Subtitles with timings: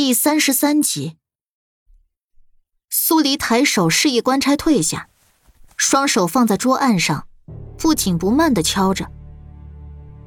[0.00, 1.16] 第三十三集，
[2.88, 5.08] 苏黎抬手示意官差退下，
[5.76, 7.26] 双手放在桌案上，
[7.76, 9.10] 不紧不慢的敲着。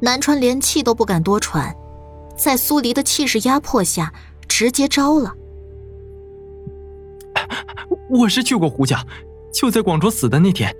[0.01, 1.73] 南川连气都不敢多喘，
[2.37, 4.13] 在苏黎的气势压迫下，
[4.45, 5.33] 直接招了。
[8.09, 9.05] 我是去过胡家，
[9.53, 10.75] 就在广卓死的那天，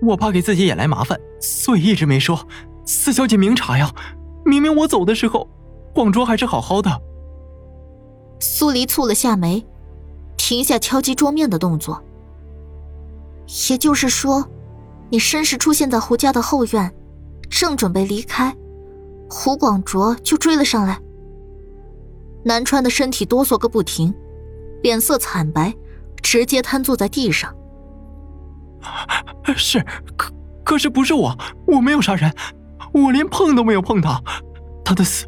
[0.00, 2.48] 我怕给自己也来麻烦，所以一直没说。
[2.86, 3.94] 四小姐明察呀，
[4.46, 5.46] 明明我走的时候，
[5.94, 7.02] 广卓还是好好的。
[8.40, 9.64] 苏黎蹙了下眉，
[10.36, 12.02] 停下敲击桌面的动作。
[13.68, 14.48] 也就是说，
[15.10, 16.92] 你身时出现在胡家的后院，
[17.50, 18.56] 正准备离开，
[19.28, 20.98] 胡广卓就追了上来。
[22.42, 24.14] 南川的身体哆嗦个不停，
[24.82, 25.74] 脸色惨白，
[26.22, 27.54] 直接瘫坐在地上。
[29.54, 29.84] 是，
[30.16, 30.32] 可
[30.64, 31.36] 可是不是我，
[31.66, 32.34] 我没有杀人，
[32.92, 34.22] 我连碰都没有碰他，
[34.82, 35.26] 他的死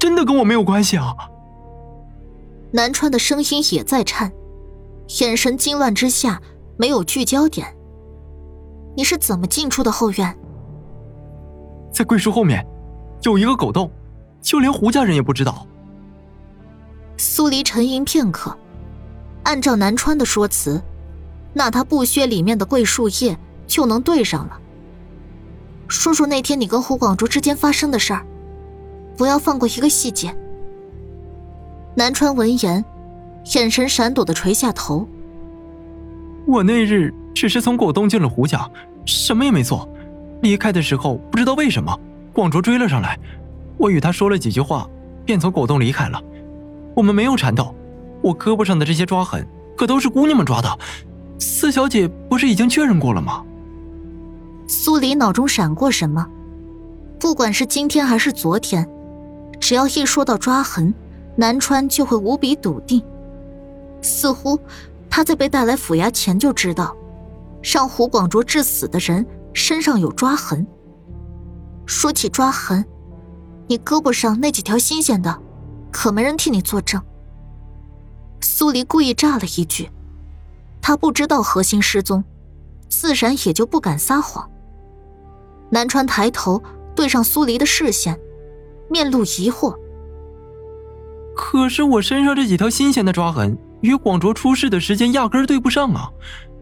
[0.00, 1.14] 真的跟我没有关系啊。
[2.74, 4.32] 南川的声音也在颤，
[5.20, 6.40] 眼神惊乱之下
[6.78, 7.66] 没有聚焦点。
[8.96, 10.34] 你是怎么进出的后院？
[11.92, 12.66] 在桂树后面，
[13.24, 13.90] 有一个狗洞，
[14.40, 15.66] 就连胡家人也不知道。
[17.18, 18.56] 苏黎沉吟片刻，
[19.42, 20.82] 按照南川的说辞，
[21.52, 24.58] 那他不削里面的桂树叶就能对上了。
[25.88, 28.26] 说说那天你跟胡广卓之间发生的事儿，
[29.14, 30.34] 不要放过一个细节。
[31.94, 32.82] 南川闻言，
[33.54, 35.06] 眼神闪躲的垂下头。
[36.46, 38.68] 我那日只是从果洞进了胡家，
[39.04, 39.86] 什么也没做。
[40.40, 41.94] 离开的时候不知道为什么，
[42.32, 43.18] 广卓追了上来，
[43.76, 44.88] 我与他说了几句话，
[45.26, 46.20] 便从果洞离开了。
[46.96, 47.74] 我们没有缠斗，
[48.22, 49.46] 我胳膊上的这些抓痕
[49.76, 50.78] 可都是姑娘们抓的。
[51.38, 53.44] 四小姐不是已经确认过了吗？
[54.66, 56.26] 苏黎脑中闪过什么？
[57.20, 58.88] 不管是今天还是昨天，
[59.60, 60.92] 只要一说到抓痕。
[61.36, 63.02] 南川就会无比笃定，
[64.00, 64.58] 似乎
[65.08, 66.94] 他在被带来府衙前就知道，
[67.62, 70.66] 让胡广卓致死的人身上有抓痕。
[71.86, 72.84] 说起抓痕，
[73.66, 75.40] 你胳膊上那几条新鲜的，
[75.90, 77.00] 可没人替你作证。
[78.40, 79.90] 苏黎故意炸了一句，
[80.80, 82.22] 他不知道何心失踪，
[82.88, 84.48] 自然也就不敢撒谎。
[85.70, 86.62] 南川抬头
[86.94, 88.18] 对上苏黎的视线，
[88.90, 89.76] 面露疑惑。
[91.34, 96.10] 可是我身上这几条新鲜的抓痕与广卓出事的时间压根对不上啊！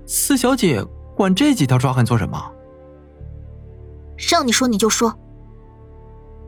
[0.06, 0.84] 四小姐
[1.16, 2.40] 管这几条抓痕做什么？
[4.16, 5.12] 让你说你就说。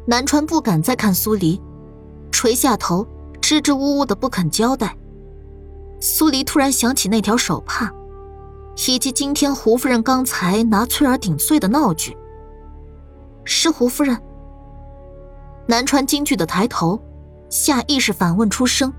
[0.07, 1.61] 南川不敢再看苏黎，
[2.31, 3.07] 垂下头，
[3.41, 4.97] 支支吾吾的不肯交代。
[6.01, 7.93] 苏黎突然想起那条手帕，
[8.89, 12.17] 以及今天胡夫人刚才拿翠儿顶罪的闹剧。
[13.45, 14.21] 是胡夫人。
[15.67, 17.01] 南川惊惧的抬头。
[17.53, 18.91] 下意识反问出声：“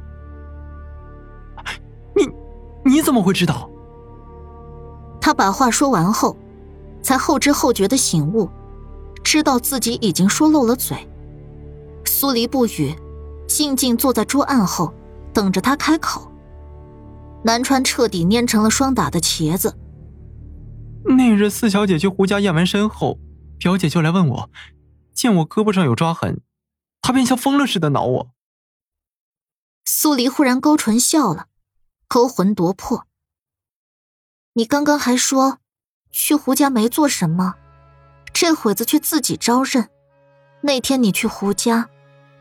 [2.15, 2.29] 你
[2.85, 3.67] 你怎么会知道？”
[5.19, 6.37] 他把话说完后，
[7.01, 8.47] 才后知后觉的醒悟，
[9.23, 10.95] 知道自己已经说漏了嘴。
[12.05, 12.93] 苏黎不语，
[13.47, 14.93] 静静坐在桌案后，
[15.33, 16.31] 等着他开口。
[17.43, 19.75] 南川彻底蔫成了霜打的茄子。
[21.05, 23.17] 那日四小姐去胡家验完身后，
[23.57, 24.49] 表姐就来问我，
[25.11, 26.41] 见我胳膊上有抓痕，
[27.01, 28.32] 她便像疯了似的挠我。
[29.85, 31.47] 苏黎忽然勾唇笑了，
[32.07, 33.05] 勾魂夺魄。
[34.53, 35.59] 你刚刚还说
[36.11, 37.55] 去胡家没做什么，
[38.33, 39.89] 这会子却自己招认。
[40.61, 41.89] 那天你去胡家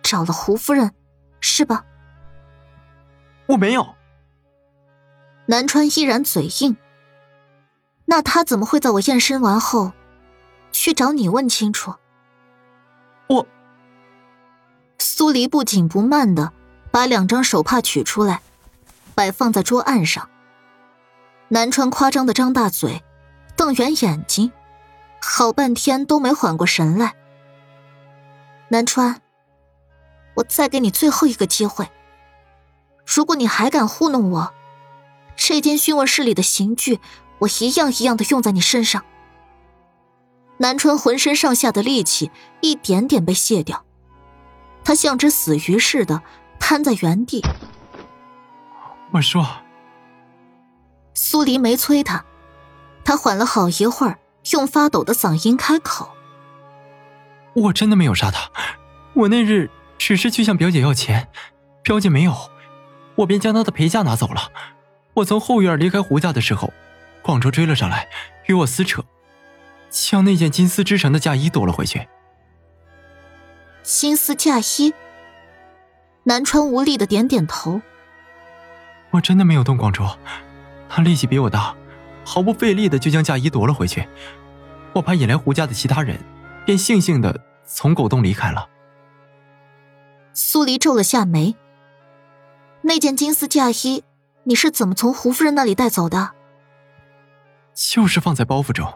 [0.03, 0.95] 找了胡夫人，
[1.41, 1.85] 是吧？
[3.47, 3.95] 我没有。
[5.47, 6.77] 南川依然嘴硬。
[8.05, 9.93] 那他怎么会在我验身完后
[10.71, 11.95] 去找你问清楚？
[13.29, 13.47] 我。
[14.99, 16.53] 苏黎不紧不慢的。
[16.93, 18.43] 把两张手帕取出来，
[19.15, 20.29] 摆放在桌案上。
[21.49, 23.03] 南川夸张的张大嘴，
[23.57, 24.53] 瞪圆眼睛，
[25.21, 27.15] 好半天都没缓过神来。
[28.69, 29.23] 南川，
[30.35, 31.91] 我再给你最后一个机会。
[33.07, 34.55] 如果你还敢糊弄我，
[35.35, 37.01] 这间讯问室里的刑具，
[37.39, 39.03] 我一样一样的用在你身上。
[40.59, 42.31] 南川浑身上下的力气
[42.61, 43.85] 一点点被卸掉，
[44.85, 46.23] 他像只死鱼似的。
[46.63, 47.45] 瘫在原地。
[49.11, 49.45] 我说，
[51.13, 52.25] 苏黎没催他，
[53.05, 54.19] 他缓了好一会儿，
[54.53, 56.13] 用发抖的嗓音开口
[57.55, 58.49] ：“我真的没有杀他，
[59.13, 59.69] 我那日
[59.99, 61.29] 只是去向表姐要钱，
[61.83, 62.35] 表姐没有，
[63.17, 64.51] 我便将她的陪嫁拿走了。
[65.15, 66.73] 我从后院离开胡家的时候，
[67.23, 68.09] 广州追了上来，
[68.47, 69.05] 与我撕扯，
[69.91, 72.09] 将那件金丝织成的嫁衣夺了回去。
[73.83, 74.95] 金丝嫁衣。”
[76.25, 77.81] 南川无力的点点头。
[79.11, 80.19] 我真的没有动广卓，
[80.89, 81.75] 他力气比我大，
[82.25, 84.09] 毫不费力的就将嫁衣夺了回去。
[84.93, 86.19] 我怕引来胡家的其他人，
[86.65, 88.69] 便悻悻的从狗洞离开了。
[90.33, 91.57] 苏黎皱了下眉。
[92.83, 94.03] 那件金丝嫁衣，
[94.45, 96.33] 你是怎么从胡夫人那里带走的？
[97.75, 98.93] 就是放在包袱中。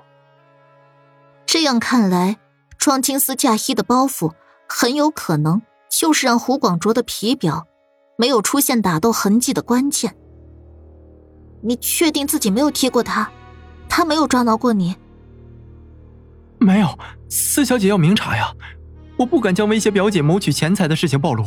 [1.45, 2.39] 这样看来，
[2.79, 4.35] 装金丝嫁衣的包袱
[4.69, 5.63] 很有可能
[5.99, 7.67] 就是让胡广卓的皮表
[8.19, 10.15] 没有出现打斗痕迹的关键。
[11.63, 13.31] 你确定自己没有踢过他？
[13.89, 14.95] 他没有抓挠过你？
[16.59, 16.99] 没有，
[17.31, 18.53] 四小姐要明察呀！
[19.17, 21.47] 我不敢将威胁表姐谋取钱财的事情暴露，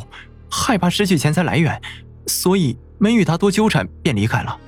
[0.49, 1.79] 害怕失去钱财来源，
[2.25, 4.59] 所以没与他多纠缠，便离开了。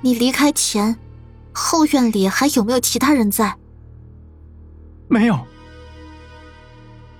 [0.00, 0.98] 你离开前，
[1.52, 3.56] 后院里还有没有其他人在？
[5.06, 5.38] 没有。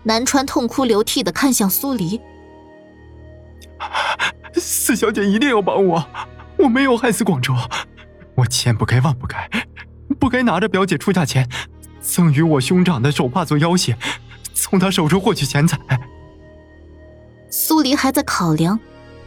[0.02, 2.20] 南川痛哭流涕的看向苏黎，
[4.56, 6.06] 四小姐一定要帮我，
[6.58, 7.54] 我没有害死广州，
[8.34, 9.50] 我千不该万不该，
[10.18, 11.48] 不该拿着表姐出嫁前，
[12.00, 13.94] 赠与我兄长的手帕做要挟，
[14.54, 15.78] 从他手中获取钱财。
[17.50, 18.78] 苏黎还在考量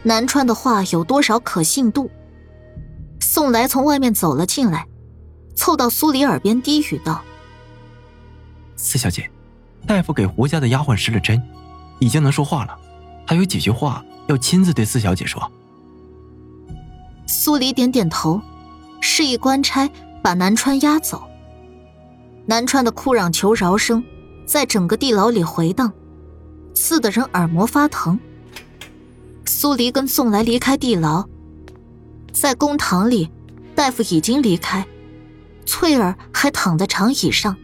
[0.02, 2.10] 南川的话有多少可信度。
[3.20, 4.86] 宋来从外面走了进来，
[5.54, 7.22] 凑到苏黎耳边低语道。
[8.76, 9.30] 四小姐，
[9.86, 11.40] 大夫给胡家的丫鬟施了针，
[11.98, 12.76] 已经能说话了。
[13.26, 15.50] 还有几句话要亲自对四小姐说。
[17.26, 18.40] 苏黎点点头，
[19.00, 19.90] 示意官差
[20.22, 21.22] 把南川押走。
[22.46, 24.04] 南川的哭嚷求饶声
[24.46, 25.92] 在整个地牢里回荡，
[26.74, 28.18] 刺得人耳膜发疼。
[29.46, 31.26] 苏黎跟宋来离开地牢，
[32.32, 33.30] 在公堂里，
[33.74, 34.86] 大夫已经离开，
[35.64, 37.56] 翠儿还躺在长椅上。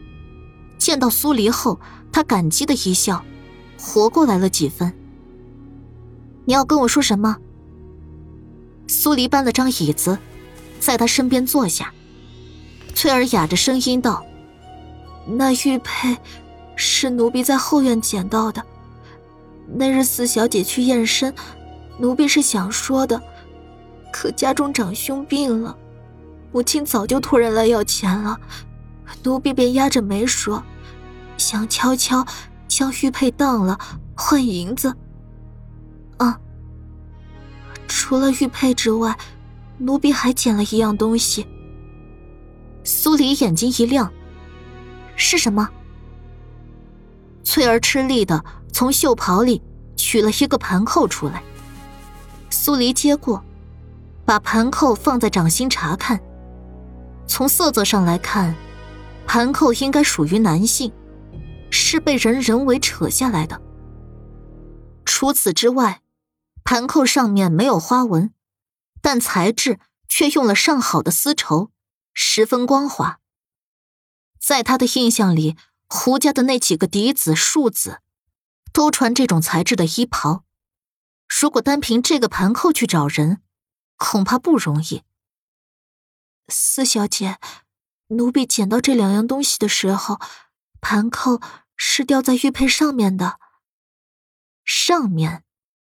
[0.81, 1.79] 见到苏黎后，
[2.11, 3.23] 他感激的一笑，
[3.79, 4.91] 活过来了几分。
[6.43, 7.37] 你要跟我说什么？
[8.87, 10.17] 苏黎搬了张椅子，
[10.79, 11.93] 在他身边坐下。
[12.95, 14.25] 翠儿哑着声音道
[15.29, 16.17] ：“那玉佩，
[16.75, 18.65] 是奴婢在后院捡到的。
[19.75, 21.31] 那日四小姐去验身，
[21.99, 23.21] 奴婢是想说的，
[24.11, 25.77] 可家中长兄病了，
[26.51, 28.35] 母亲早就托人来要钱了。”
[29.23, 30.63] 奴婢便压着没说，
[31.41, 32.25] 想悄悄
[32.67, 33.77] 将玉佩当了
[34.15, 34.95] 换银子。
[36.17, 36.39] 啊，
[37.87, 39.17] 除了玉佩之外，
[39.79, 41.47] 奴婢还捡了一样东西。
[42.83, 44.11] 苏黎眼睛一亮，
[45.15, 45.67] 是什么？
[47.43, 49.61] 翠儿吃力的从袖袍里
[49.97, 51.41] 取了一个盘扣出来。
[52.51, 53.43] 苏黎接过，
[54.25, 56.19] 把盘扣放在掌心查看。
[57.25, 58.55] 从色泽上来看。
[59.27, 60.91] 盘扣应该属于男性，
[61.71, 63.61] 是被人人为扯下来的。
[65.05, 66.03] 除此之外，
[66.63, 68.33] 盘扣上面没有花纹，
[69.01, 71.71] 但材质却用了上好的丝绸，
[72.13, 73.19] 十分光滑。
[74.39, 75.55] 在他的印象里，
[75.87, 78.01] 胡家的那几个嫡子、庶子，
[78.71, 80.43] 都穿这种材质的衣袍。
[81.27, 83.41] 如果单凭这个盘扣去找人，
[83.97, 85.03] 恐怕不容易。
[86.49, 87.37] 四小姐。
[88.13, 90.19] 奴婢捡到这两样东西的时候，
[90.81, 91.39] 盘扣
[91.77, 93.39] 是吊在玉佩上面的。
[94.65, 95.45] 上面，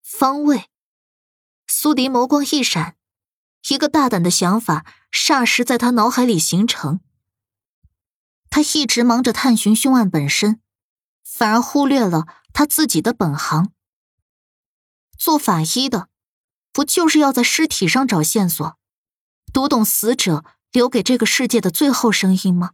[0.04, 0.70] 方位。
[1.66, 2.96] 苏迪眸光一闪，
[3.70, 7.00] 一个大胆的想法霎时在他脑海里形成。
[8.50, 10.62] 他一直忙着探寻凶案本身，
[11.24, 13.74] 反而忽略了他自己的本行。
[15.18, 16.10] 做法医的，
[16.72, 18.78] 不就是要在尸体上找线索，
[19.52, 20.46] 读懂死者？
[20.72, 22.72] 留给这个世界的最后声音吗？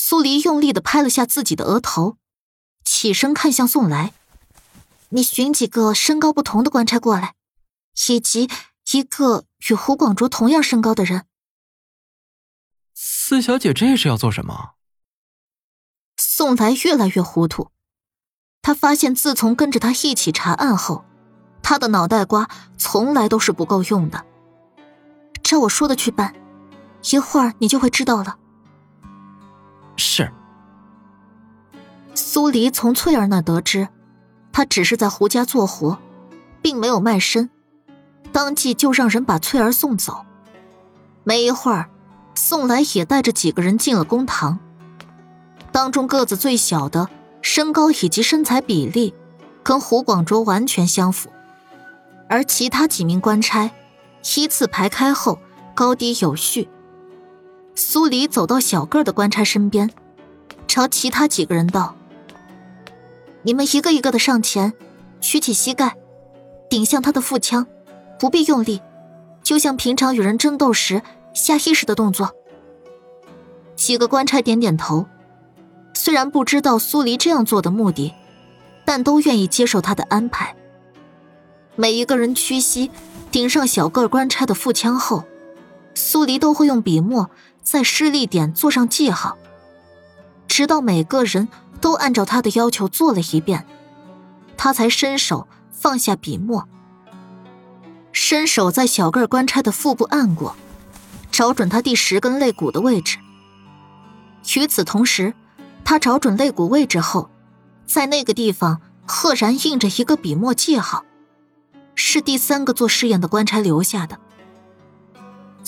[0.00, 2.18] 苏黎用力的拍了下自己的额头，
[2.84, 4.14] 起身看向宋来
[5.10, 7.34] ：“你寻几个身高不同的官差过来，
[8.08, 8.48] 以及
[8.92, 11.26] 一个与胡广卓同样身高的人。”
[12.94, 14.74] 四小姐这是要做什么？
[16.16, 17.72] 宋来越来越糊涂，
[18.62, 21.04] 他发现自从跟着他一起查案后，
[21.60, 24.24] 他的脑袋瓜从来都是不够用的。
[25.42, 26.34] 照我说的去办。
[27.10, 28.38] 一会儿你就会知道了。
[29.98, 30.32] 是。
[32.14, 33.88] 苏黎从翠儿那得知，
[34.52, 35.98] 他只是在胡家做活，
[36.62, 37.50] 并没有卖身，
[38.32, 40.24] 当即就让人把翠儿送走。
[41.24, 41.90] 没一会儿，
[42.34, 44.58] 宋来也带着几个人进了公堂。
[45.70, 47.08] 当中个子最小的，
[47.42, 49.14] 身高以及身材比例，
[49.62, 51.30] 跟胡广卓完全相符，
[52.28, 53.70] 而其他几名官差，
[54.36, 55.38] 依次排开后，
[55.74, 56.68] 高低有序。
[57.80, 59.88] 苏黎走到小个的官差身边，
[60.66, 61.94] 朝其他几个人道
[63.42, 64.72] ：“你们一个一个的上前，
[65.20, 65.96] 屈起膝盖，
[66.68, 67.64] 顶向他的腹腔，
[68.18, 68.82] 不必用力，
[69.44, 71.00] 就像平常与人争斗时
[71.32, 72.34] 下意识的动作。
[73.76, 75.06] 几个官差点点头，
[75.94, 78.12] 虽然不知道苏黎这样做的目的，
[78.84, 80.56] 但都愿意接受他的安排。
[81.76, 82.90] 每一个人屈膝
[83.30, 85.22] 顶上小个官差的腹腔后，
[85.94, 87.30] 苏黎都会用笔墨
[87.70, 89.36] 在施力点做上记号，
[90.46, 91.48] 直到每个人
[91.82, 93.66] 都按照他的要求做了一遍，
[94.56, 96.66] 他才伸手放下笔墨，
[98.10, 100.56] 伸手在小个官差的腹部按过，
[101.30, 103.18] 找准他第十根肋骨的位置。
[104.56, 105.34] 与此同时，
[105.84, 107.28] 他找准肋骨位置后，
[107.84, 111.04] 在那个地方赫然印着一个笔墨记号，
[111.94, 114.18] 是第三个做试验的官差留下的。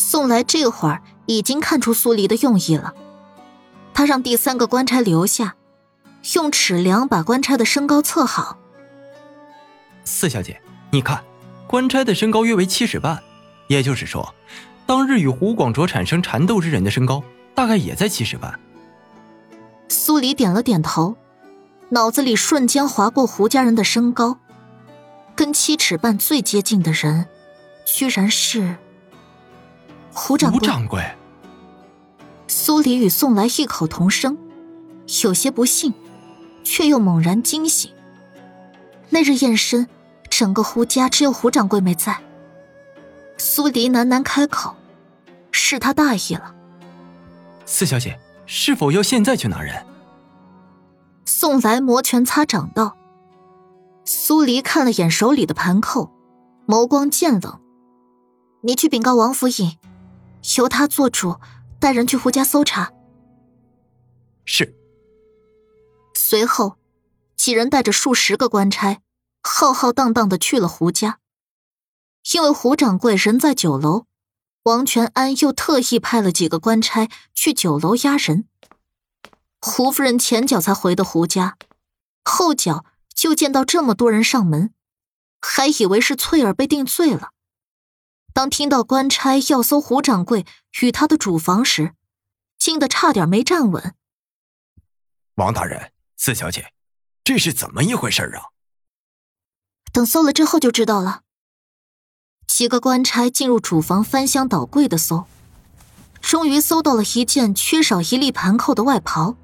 [0.01, 2.95] 宋来这会儿已经看出苏黎的用意了，
[3.93, 5.57] 他让第三个官差留下，
[6.35, 8.57] 用尺量把官差的身高测好。
[10.07, 10.59] 四小姐，
[10.91, 11.23] 你看，
[11.67, 13.23] 官差的身高约为七尺半，
[13.69, 14.35] 也就是说，
[14.87, 17.23] 当日与胡广卓产生缠斗之人的身高
[17.55, 18.59] 大概也在七尺半。
[19.89, 21.15] 苏黎点了点头，
[21.91, 24.39] 脑子里瞬间划过胡家人的身高，
[25.37, 27.27] 跟七尺半最接近的人，
[27.85, 28.77] 居然是
[30.13, 30.59] 胡掌柜。
[30.59, 31.03] 胡掌柜。
[32.47, 34.37] 苏黎与宋来异口同声，
[35.23, 35.95] 有些不信，
[36.65, 37.93] 却又猛然惊醒。
[39.09, 39.89] 那日宴深，
[40.29, 42.21] 整个胡家只有胡掌柜没在。
[43.39, 44.77] 苏黎喃喃开口
[45.53, 46.55] ：“是他大意了。”
[47.67, 48.19] 四小姐。
[48.53, 49.87] 是否要现在去拿人？
[51.25, 52.97] 宋来摩拳擦掌道。
[54.05, 56.11] 苏黎看了眼手里的盘扣，
[56.67, 57.61] 眸光渐冷。
[58.63, 59.79] 你去禀告王府尹，
[60.57, 61.41] 由他做主，
[61.79, 62.93] 带人去胡家搜查。
[64.45, 64.77] 是。
[66.15, 66.77] 随后，
[67.37, 69.01] 几人带着数十个官差，
[69.43, 71.19] 浩浩荡荡的去了胡家。
[72.33, 74.07] 因为胡掌柜人在酒楼。
[74.65, 78.47] 王全安又特意派了几个官差去酒楼押人。
[79.59, 81.57] 胡夫人前脚才回的胡家，
[82.23, 84.75] 后脚就见到这么多人上门，
[85.41, 87.31] 还以为是翠儿被定罪了。
[88.41, 90.47] 当听到官差要搜胡掌柜
[90.81, 91.93] 与他的主房时，
[92.57, 93.95] 惊得差点没站稳。
[95.35, 96.73] 王大人，四小姐，
[97.23, 98.49] 这是怎么一回事啊？
[99.93, 101.21] 等搜了之后就知道了。
[102.47, 105.27] 几个官差进入主房，翻箱倒柜的搜，
[106.23, 109.37] 终于搜到了一件缺少一粒盘扣的外袍，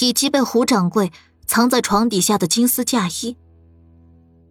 [0.00, 1.12] 以及被胡掌柜
[1.46, 3.36] 藏在床底下的金丝嫁衣。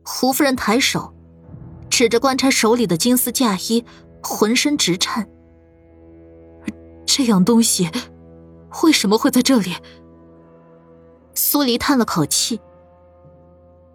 [0.04, 1.15] 胡夫人抬手，
[1.90, 3.84] 指着官差手里的金丝嫁衣，
[4.22, 5.28] 浑身直颤。
[7.06, 7.90] 这样东西
[8.84, 9.74] 为什么会在这里？
[11.34, 12.60] 苏黎叹了口气。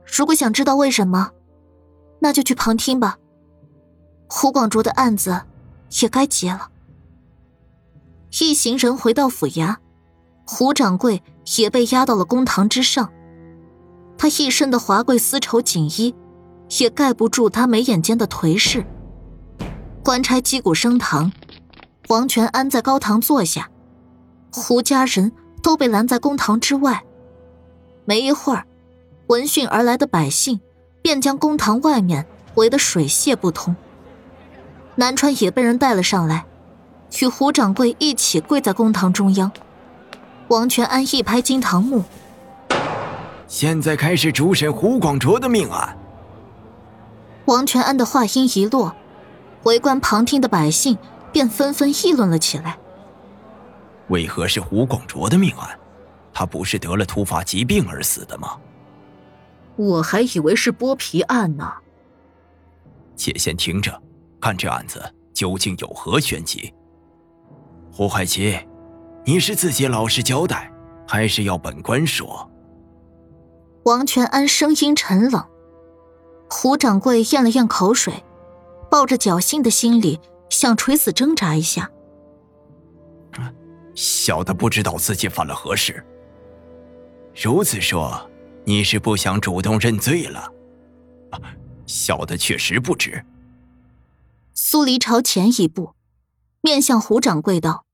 [0.04, 1.32] 如果想知道为什么，
[2.20, 3.18] 那就去旁听吧。
[4.28, 5.42] 胡广卓的案子
[6.00, 6.70] 也该结了。
[8.40, 9.76] 一行人回到府衙，
[10.46, 11.22] 胡掌柜
[11.58, 13.12] 也被押到了公堂之上。
[14.16, 16.14] 他一身的华贵丝绸锦衣，
[16.78, 18.84] 也盖不住他眉眼间的颓势。
[20.02, 21.30] 官差击鼓升堂，
[22.08, 23.68] 王全安在高堂坐下，
[24.52, 27.02] 胡家人都被拦在公堂之外。
[28.04, 28.64] 没一会儿，
[29.26, 30.60] 闻讯而来的百姓
[31.02, 33.76] 便将公堂外面围得水泄不通。
[34.96, 36.46] 南川也被人带了上来，
[37.20, 39.52] 与胡掌柜一起跪在公堂中央。
[40.48, 42.02] 王全安一拍惊堂木
[43.46, 45.96] ：“现在开始主审胡广卓的命案。”
[47.50, 48.94] 王全安的话音一落，
[49.64, 50.96] 围观旁听的百姓
[51.32, 52.78] 便纷纷议论了起来
[54.06, 55.76] ：“为何是胡广卓的命案？
[56.32, 58.56] 他不是得了突发疾病而死的吗？”
[59.74, 61.68] 我还以为是剥皮案呢。
[63.16, 64.00] 且先听着。
[64.40, 65.02] 看这案子
[65.34, 66.72] 究竟有何玄机？
[67.92, 68.58] 胡海奇，
[69.24, 70.72] 你是自己老实交代，
[71.06, 72.48] 还是要本官说？
[73.84, 75.44] 王全安声音沉冷。
[76.52, 78.24] 胡掌柜咽了咽口水，
[78.90, 81.90] 抱着侥幸的心理想垂死挣扎一下。
[83.94, 86.04] 小的不知道自己犯了何事。
[87.34, 88.28] 如此说，
[88.64, 90.52] 你是不想主动认罪了？
[91.86, 93.24] 小的确实不知。
[94.52, 95.94] 苏黎朝前一步，
[96.60, 97.86] 面向胡掌柜道：“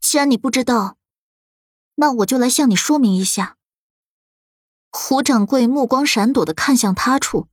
[0.00, 0.96] 既然你不知道，
[1.96, 3.56] 那我就来向你说明一下。”
[4.92, 7.46] 胡掌柜目光闪躲的看向他处，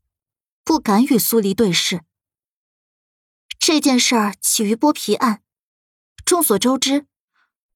[0.63, 2.01] 不敢与苏黎对视。
[3.59, 5.41] 这件事儿起于剥皮案，
[6.25, 7.05] 众所周知，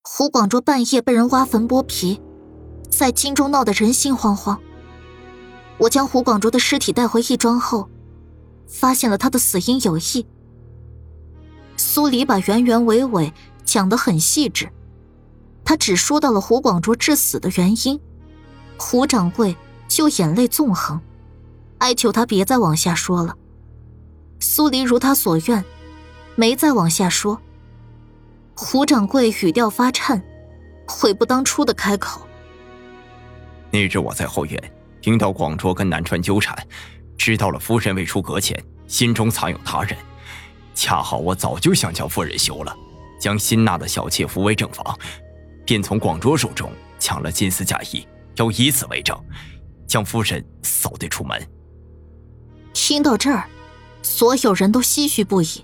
[0.01, 2.19] 胡广卓半夜被人挖坟剥皮，
[2.89, 4.59] 在京中闹得人心惶惶。
[5.77, 7.87] 我将胡广卓的尸体带回义庄后，
[8.67, 10.25] 发现了他的死因有异。
[11.77, 13.31] 苏黎把原原委委
[13.63, 14.71] 讲得很细致，
[15.63, 17.99] 他只说到了胡广卓致死的原因，
[18.83, 19.55] 胡掌柜
[19.87, 20.99] 就眼泪纵横，
[21.77, 23.37] 哀求他别再往下说了。
[24.39, 25.63] 苏黎如他所愿，
[26.35, 27.39] 没再往下说。
[28.55, 30.19] 胡掌柜语调发颤，
[30.87, 32.25] 悔不当初的开口
[33.69, 36.57] ：“那日我在后院。”听到广卓跟南川纠缠，
[37.15, 39.95] 知道了夫人未出阁前心中藏有他人，
[40.73, 42.75] 恰好我早就想将夫人休了，
[43.19, 44.97] 将新纳的小妾扶为正房，
[45.65, 48.05] 便从广卓手中抢了金丝嫁衣，
[48.41, 49.15] 要以此为证，
[49.87, 51.39] 将夫人扫地出门。
[52.73, 53.47] 听到这儿，
[54.01, 55.63] 所有人都唏嘘不已。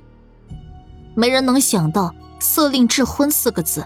[1.16, 3.84] 没人能想到“色令智昏”四个字，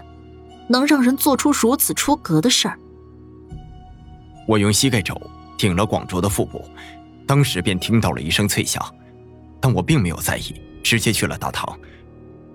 [0.68, 2.78] 能让人做出如此出格的事儿。
[4.46, 5.18] 我用膝盖肘。
[5.58, 6.64] 顶了广卓的腹部，
[7.24, 8.84] 当时便听到了一声脆响，
[9.60, 11.78] 但我并没有在意，直接去了大堂。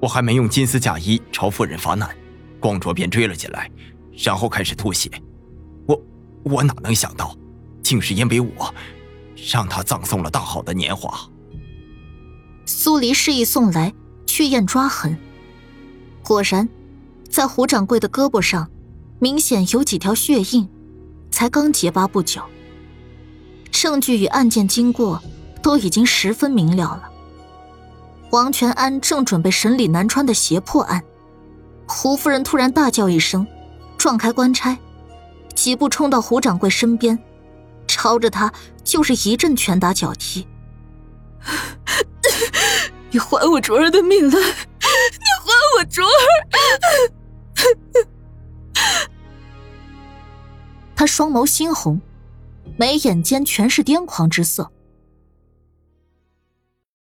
[0.02, 2.14] 我还没用金丝嫁衣朝妇人发难，
[2.60, 3.72] 广卓便追了进来，
[4.12, 5.10] 然后开始吐血。
[6.48, 7.36] 我哪能想到，
[7.84, 8.74] 竟是因为我，
[9.52, 11.30] 让他葬送了大好的年华。
[12.66, 13.94] 苏黎示意送来
[14.26, 15.18] 去验抓痕，
[16.24, 16.68] 果然，
[17.30, 18.70] 在胡掌柜的胳膊上，
[19.20, 20.68] 明显有几条血印，
[21.32, 22.42] 才刚结疤不久。
[23.72, 25.22] 证据与案件经过
[25.62, 27.10] 都已经十分明了了。
[28.32, 31.02] 王全安正准备审理南川的胁迫案，
[31.88, 33.48] 胡夫人突然大叫一声，
[33.98, 34.78] 撞开官差，
[35.58, 37.18] 几步冲到胡掌柜身边，
[37.88, 40.48] 朝着他就是一阵拳打脚踢。
[43.10, 44.38] 你还我卓儿的命来！
[44.40, 44.46] 你
[45.42, 46.10] 还我卓儿！
[50.96, 52.00] 他双眸猩红。
[52.78, 54.72] 眉眼间全是癫狂之色。